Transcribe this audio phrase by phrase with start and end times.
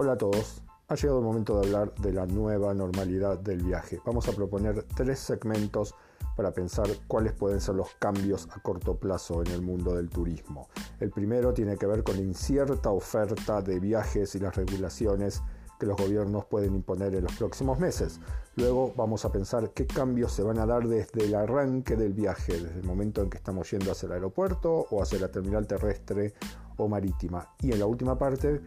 [0.00, 0.62] Hola a todos.
[0.86, 4.00] Ha llegado el momento de hablar de la nueva normalidad del viaje.
[4.06, 5.92] Vamos a proponer tres segmentos
[6.36, 10.68] para pensar cuáles pueden ser los cambios a corto plazo en el mundo del turismo.
[11.00, 15.42] El primero tiene que ver con la incierta oferta de viajes y las regulaciones
[15.80, 18.20] que los gobiernos pueden imponer en los próximos meses.
[18.54, 22.52] Luego vamos a pensar qué cambios se van a dar desde el arranque del viaje,
[22.52, 26.34] desde el momento en que estamos yendo hacia el aeropuerto o hacia la terminal terrestre
[26.78, 27.54] o marítima.
[27.60, 28.62] Y en la última parte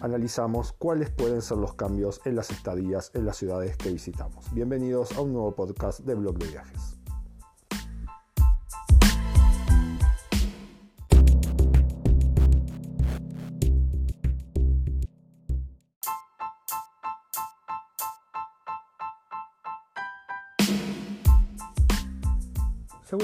[0.00, 4.52] analizamos cuáles pueden ser los cambios en las estadías en las ciudades que visitamos.
[4.54, 7.03] Bienvenidos a un nuevo podcast de Blog de Viajes.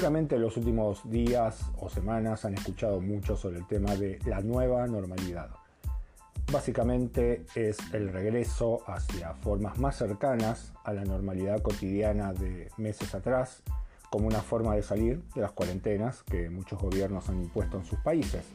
[0.00, 4.40] Seguramente en los últimos días o semanas han escuchado mucho sobre el tema de la
[4.40, 5.51] nueva normalidad.
[6.51, 13.62] Básicamente es el regreso hacia formas más cercanas a la normalidad cotidiana de meses atrás,
[14.09, 17.98] como una forma de salir de las cuarentenas que muchos gobiernos han impuesto en sus
[17.98, 18.46] países.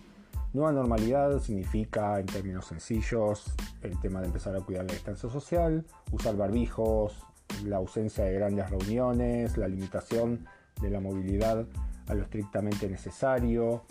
[0.51, 5.85] Nueva normalidad significa, en términos sencillos, el tema de empezar a cuidar la distancia social,
[6.11, 7.23] usar barbijos,
[7.63, 10.47] la ausencia de grandes reuniones, la limitación
[10.81, 11.65] de la movilidad
[12.07, 13.83] a lo estrictamente necesario,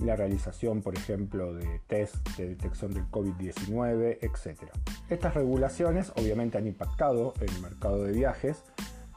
[0.00, 4.70] la realización, por ejemplo, de test de detección del COVID-19, etc.
[5.08, 8.62] Estas regulaciones obviamente han impactado el mercado de viajes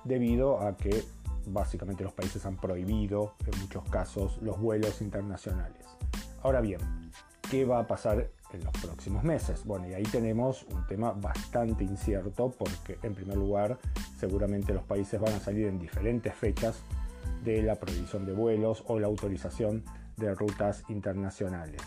[0.03, 1.03] debido a que
[1.45, 5.85] básicamente los países han prohibido en muchos casos los vuelos internacionales.
[6.41, 6.80] Ahora bien,
[7.50, 9.63] ¿qué va a pasar en los próximos meses?
[9.66, 13.78] Bueno, y ahí tenemos un tema bastante incierto porque en primer lugar
[14.19, 16.83] seguramente los países van a salir en diferentes fechas
[17.44, 19.84] de la prohibición de vuelos o la autorización
[20.17, 21.81] de rutas internacionales.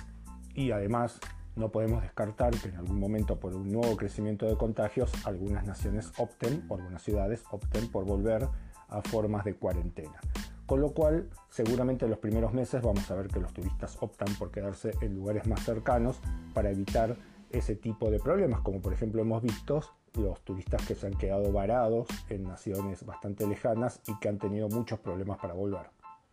[0.54, 1.20] Y además
[1.56, 6.12] no podemos descartar que en algún momento por un nuevo crecimiento de contagios algunas naciones
[6.18, 8.48] opten o algunas ciudades opten por volver
[8.88, 10.20] a formas de cuarentena.
[10.66, 14.34] Con lo cual, seguramente en los primeros meses vamos a ver que los turistas optan
[14.36, 16.20] por quedarse en lugares más cercanos
[16.54, 17.16] para evitar
[17.54, 19.80] ese tipo de problemas, como por ejemplo hemos visto
[20.14, 24.68] los turistas que se han quedado varados en naciones bastante lejanas y que han tenido
[24.68, 25.86] muchos problemas para volver.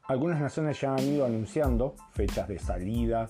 [0.07, 3.29] Algunas naciones ya han ido anunciando fechas de salida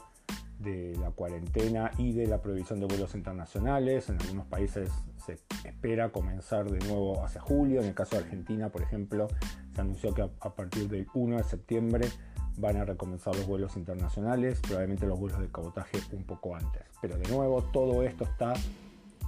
[0.59, 4.09] de la cuarentena y de la prohibición de vuelos internacionales.
[4.09, 7.81] En algunos países se espera comenzar de nuevo hacia julio.
[7.81, 9.27] En el caso de Argentina, por ejemplo,
[9.73, 12.07] se anunció que a partir del 1 de septiembre
[12.57, 16.83] van a recomenzar los vuelos internacionales, probablemente los vuelos de cabotaje un poco antes.
[17.01, 18.53] Pero de nuevo, todo esto está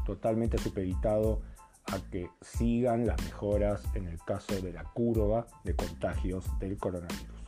[0.06, 1.42] totalmente supeditado
[1.86, 7.43] a que sigan las mejoras en el caso de la curva de contagios del coronavirus.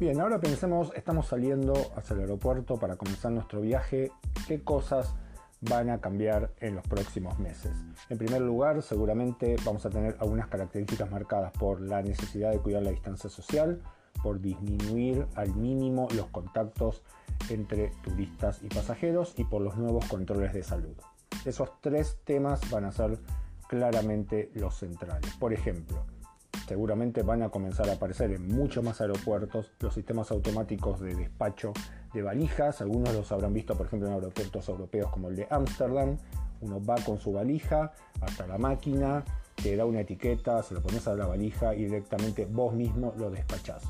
[0.00, 4.10] Bien, ahora pensemos, estamos saliendo hacia el aeropuerto para comenzar nuestro viaje.
[4.48, 5.14] ¿Qué cosas
[5.60, 7.70] van a cambiar en los próximos meses.
[8.08, 12.82] En primer lugar, seguramente vamos a tener algunas características marcadas por la necesidad de cuidar
[12.82, 13.82] la distancia social,
[14.22, 17.02] por disminuir al mínimo los contactos
[17.50, 20.96] entre turistas y pasajeros y por los nuevos controles de salud.
[21.44, 23.18] Esos tres temas van a ser
[23.68, 25.30] claramente los centrales.
[25.36, 26.06] Por ejemplo,
[26.70, 31.72] seguramente van a comenzar a aparecer en muchos más aeropuertos los sistemas automáticos de despacho
[32.14, 32.80] de valijas.
[32.80, 36.16] Algunos los habrán visto, por ejemplo, en aeropuertos europeos como el de Ámsterdam.
[36.60, 39.24] Uno va con su valija hasta la máquina,
[39.60, 43.32] te da una etiqueta, se lo pones a la valija y directamente vos mismo lo
[43.32, 43.82] despachás.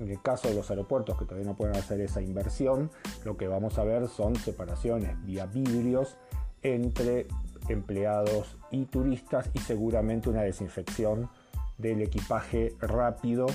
[0.00, 2.90] En el caso de los aeropuertos que todavía no pueden hacer esa inversión,
[3.24, 6.16] lo que vamos a ver son separaciones vía vidrios
[6.64, 7.28] entre
[7.68, 11.30] empleados y turistas y seguramente una desinfección
[11.78, 13.46] del equipaje rápido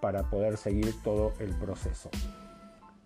[0.00, 2.10] para poder seguir todo el proceso.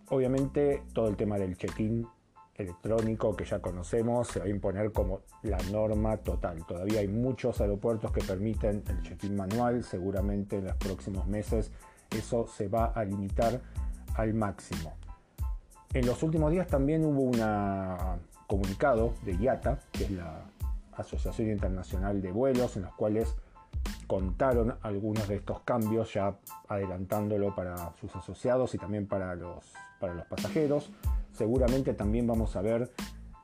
[0.08, 2.06] Obviamente todo el tema del check-in
[2.54, 6.64] electrónico que ya conocemos se va a imponer como la norma total.
[6.66, 11.70] Todavía hay muchos aeropuertos que permiten el check-in manual, seguramente en los próximos meses
[12.16, 13.60] eso se va a limitar
[14.14, 14.92] al máximo.
[15.94, 20.44] En los últimos días también hubo un comunicado de IATA, que es la
[20.96, 23.34] Asociación Internacional de Vuelos, en los cuales
[24.12, 26.36] contaron algunos de estos cambios, ya
[26.68, 30.92] adelantándolo para sus asociados y también para los, para los pasajeros.
[31.32, 32.90] Seguramente también vamos a ver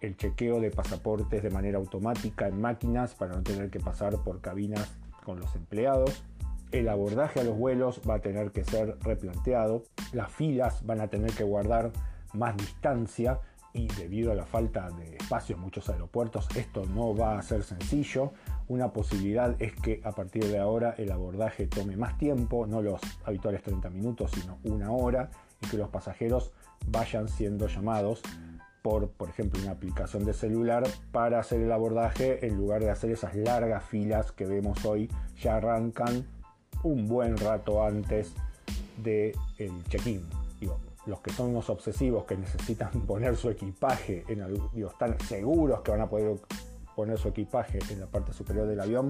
[0.02, 4.42] el chequeo de pasaportes de manera automática en máquinas para no tener que pasar por
[4.42, 4.94] cabinas
[5.24, 6.22] con los empleados.
[6.70, 9.84] El abordaje a los vuelos va a tener que ser replanteado.
[10.12, 11.92] Las filas van a tener que guardar
[12.34, 13.40] más distancia
[13.72, 17.62] y debido a la falta de espacio en muchos aeropuertos esto no va a ser
[17.62, 18.32] sencillo.
[18.68, 23.00] Una posibilidad es que a partir de ahora el abordaje tome más tiempo, no los
[23.24, 25.30] habituales 30 minutos, sino una hora,
[25.62, 26.52] y que los pasajeros
[26.86, 28.22] vayan siendo llamados
[28.82, 33.10] por, por ejemplo, una aplicación de celular para hacer el abordaje en lugar de hacer
[33.10, 35.10] esas largas filas que vemos hoy,
[35.40, 36.26] ya arrancan
[36.82, 38.32] un buen rato antes
[39.02, 39.34] del
[39.88, 40.22] check-in
[41.08, 45.90] los que son unos obsesivos que necesitan poner su equipaje, en digo, están seguros que
[45.90, 46.36] van a poder
[46.94, 49.08] poner su equipaje en la parte superior del avión,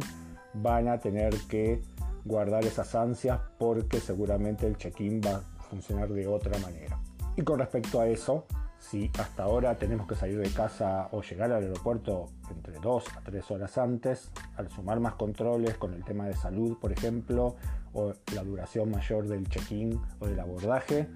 [0.54, 1.82] van a tener que
[2.24, 7.00] guardar esas ansias porque seguramente el check-in va a funcionar de otra manera.
[7.36, 8.46] Y con respecto a eso,
[8.78, 13.20] si hasta ahora tenemos que salir de casa o llegar al aeropuerto entre 2 a
[13.22, 17.56] 3 horas antes, al sumar más controles con el tema de salud, por ejemplo,
[17.92, 21.08] o la duración mayor del check-in o del abordaje,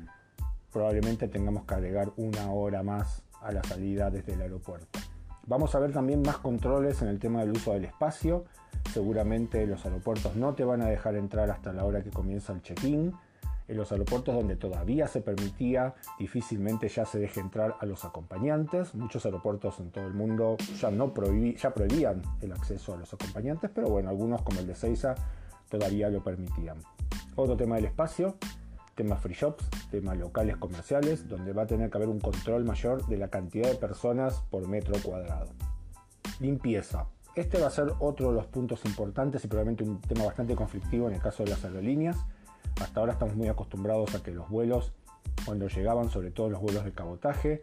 [0.73, 4.99] probablemente tengamos que agregar una hora más a la salida desde el aeropuerto.
[5.47, 8.45] Vamos a ver también más controles en el tema del uso del espacio.
[8.93, 12.63] Seguramente los aeropuertos no te van a dejar entrar hasta la hora que comienza el
[12.63, 13.13] check-in.
[13.69, 18.95] En los aeropuertos donde todavía se permitía, difícilmente ya se deje entrar a los acompañantes.
[18.95, 23.89] Muchos aeropuertos en todo el mundo ya, ya prohibían el acceso a los acompañantes, pero
[23.89, 25.15] bueno, algunos como el de Seiza
[25.69, 26.79] todavía lo permitían.
[27.35, 28.37] Otro tema del espacio,
[28.95, 33.07] tema free shops, tema locales comerciales, donde va a tener que haber un control mayor
[33.07, 35.51] de la cantidad de personas por metro cuadrado.
[36.41, 37.07] Limpieza.
[37.35, 41.09] Este va a ser otro de los puntos importantes y probablemente un tema bastante conflictivo
[41.09, 42.19] en el caso de las aerolíneas.
[42.81, 44.93] Hasta ahora estamos muy acostumbrados a que los vuelos,
[45.47, 47.63] cuando llegaban, sobre todo los vuelos de cabotaje,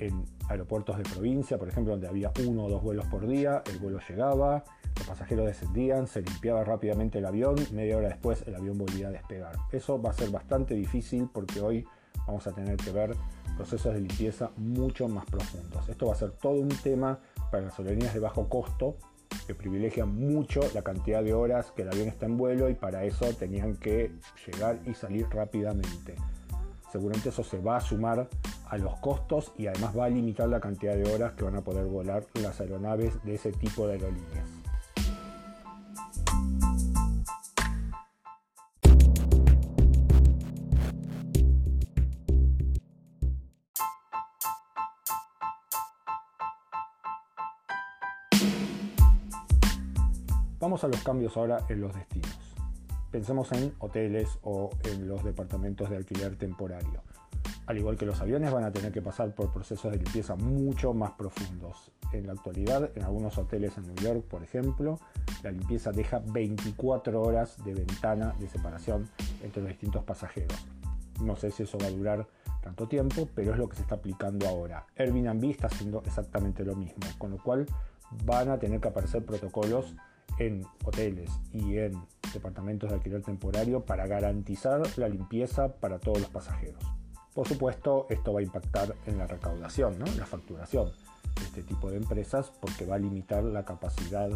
[0.00, 3.78] en aeropuertos de provincia, por ejemplo, donde había uno o dos vuelos por día, el
[3.78, 4.64] vuelo llegaba,
[4.96, 9.10] los pasajeros descendían, se limpiaba rápidamente el avión, media hora después el avión volvía a
[9.10, 9.56] despegar.
[9.72, 11.86] Eso va a ser bastante difícil porque hoy
[12.26, 13.14] vamos a tener que ver
[13.56, 15.88] procesos de limpieza mucho más profundos.
[15.88, 17.18] Esto va a ser todo un tema
[17.50, 18.96] para las aerolíneas de bajo costo
[19.46, 23.04] que privilegian mucho la cantidad de horas que el avión está en vuelo y para
[23.04, 24.12] eso tenían que
[24.46, 26.14] llegar y salir rápidamente.
[26.92, 28.28] Seguramente eso se va a sumar
[28.68, 31.62] a los costos y además va a limitar la cantidad de horas que van a
[31.62, 34.48] poder volar las aeronaves de ese tipo de aerolíneas.
[50.60, 52.36] Vamos a los cambios ahora en los destinos.
[53.10, 57.02] Pensemos en hoteles o en los departamentos de alquiler temporario.
[57.68, 60.94] Al igual que los aviones van a tener que pasar por procesos de limpieza mucho
[60.94, 61.92] más profundos.
[62.14, 64.98] En la actualidad, en algunos hoteles en New York, por ejemplo,
[65.42, 69.10] la limpieza deja 24 horas de ventana de separación
[69.42, 70.56] entre los distintos pasajeros.
[71.22, 72.26] No sé si eso va a durar
[72.62, 74.86] tanto tiempo, pero es lo que se está aplicando ahora.
[74.96, 77.66] Airbnb está haciendo exactamente lo mismo, con lo cual
[78.24, 79.94] van a tener que aparecer protocolos
[80.38, 81.92] en hoteles y en
[82.32, 86.97] departamentos de alquiler temporario para garantizar la limpieza para todos los pasajeros.
[87.38, 90.06] Por supuesto, esto va a impactar en la recaudación, ¿no?
[90.16, 90.90] la facturación
[91.36, 94.28] de este tipo de empresas porque va a limitar la capacidad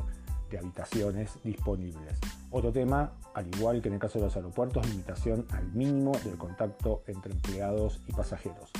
[0.48, 2.20] de habitaciones disponibles.
[2.52, 6.38] Otro tema, al igual que en el caso de los aeropuertos, limitación al mínimo del
[6.38, 8.70] contacto entre empleados y pasajeros.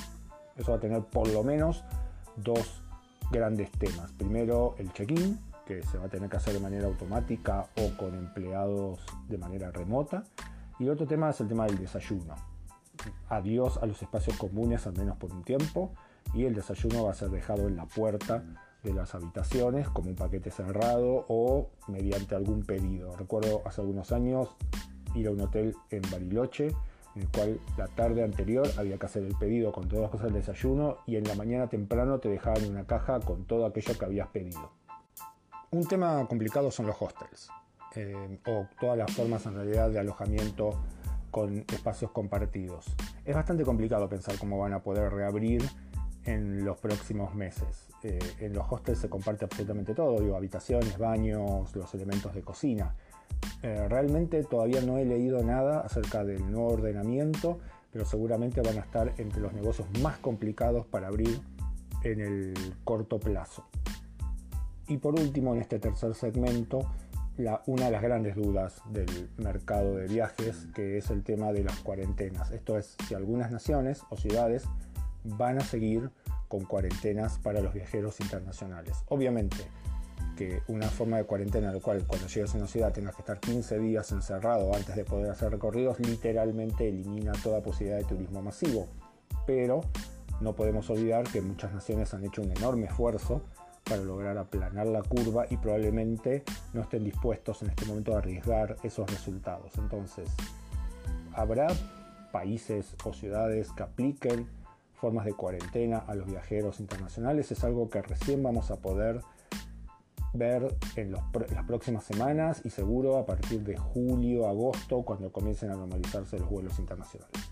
[0.57, 1.83] Eso va a tener por lo menos
[2.37, 2.81] dos
[3.33, 4.13] grandes temas.
[4.13, 8.15] Primero, el check-in, que se va a tener que hacer de manera automática o con
[8.15, 10.23] empleados de manera remota.
[10.79, 12.52] Y otro tema es el tema del desayuno.
[13.29, 15.93] Adiós a los espacios comunes al menos por un tiempo
[16.35, 18.45] y el desayuno va a ser dejado en la puerta
[18.83, 23.17] de las habitaciones como un paquete cerrado o mediante algún pedido.
[23.17, 24.49] Recuerdo hace algunos años
[25.15, 26.69] ir a un hotel en Bariloche
[27.15, 30.27] en el cual la tarde anterior había que hacer el pedido con todas las cosas
[30.27, 34.05] del desayuno y en la mañana temprano te dejaban una caja con todo aquello que
[34.05, 34.71] habías pedido.
[35.71, 37.51] Un tema complicado son los hostels
[37.95, 40.81] eh, o todas las formas en realidad de alojamiento
[41.33, 42.95] con espacios compartidos.
[43.25, 45.65] Es bastante complicado pensar cómo van a poder reabrir
[46.25, 47.89] en los próximos meses.
[48.05, 52.95] Eh, en los hostels se comparte absolutamente todo, digo, habitaciones, baños, los elementos de cocina.
[53.63, 57.59] Eh, realmente todavía no he leído nada acerca del nuevo ordenamiento,
[57.91, 61.41] pero seguramente van a estar entre los negocios más complicados para abrir
[62.05, 63.65] en el corto plazo.
[64.87, 66.81] Y por último, en este tercer segmento,
[67.67, 71.79] una de las grandes dudas del mercado de viajes, que es el tema de las
[71.81, 72.51] cuarentenas.
[72.51, 74.65] Esto es, si algunas naciones o ciudades
[75.25, 76.11] van a seguir
[76.49, 79.05] con cuarentenas para los viajeros internacionales.
[79.09, 79.57] Obviamente
[80.37, 83.23] que una forma de cuarentena en la cual cuando llegas a una ciudad tengas que
[83.23, 88.43] estar 15 días encerrado antes de poder hacer recorridos, literalmente elimina toda posibilidad de turismo
[88.43, 88.89] masivo.
[89.47, 89.83] Pero
[90.41, 93.43] No podemos olvidar que muchas naciones han hecho un enorme esfuerzo
[93.93, 98.77] para lograr aplanar la curva y probablemente no estén dispuestos en este momento a arriesgar
[98.83, 99.77] esos resultados.
[99.77, 100.31] Entonces,
[101.35, 101.67] ¿habrá
[102.33, 104.49] países o ciudades que apliquen
[104.95, 107.53] formas de cuarentena a los viajeros internacionales?
[107.53, 109.21] Es algo que recién vamos a poder
[110.33, 115.77] ver en, las próximas semanas y seguro a partir de julio, agosto, cuando comiencen a
[115.77, 117.52] normalizarse los vuelos internacionales.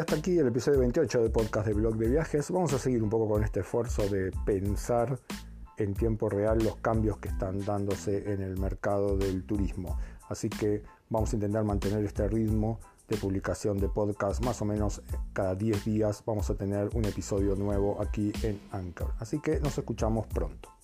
[0.00, 2.50] Hasta aquí el episodio 28 del podcast de Blog de Viajes.
[2.50, 5.18] Vamos a seguir un poco con este esfuerzo de pensar
[5.76, 9.98] en tiempo real los cambios que están dándose en el mercado del turismo.
[10.30, 15.02] Así que vamos a intentar mantener este ritmo de publicación de podcast más o menos
[15.34, 19.12] cada 10 días vamos a tener un episodio nuevo aquí en Anchor.
[19.18, 20.79] Así que nos escuchamos pronto.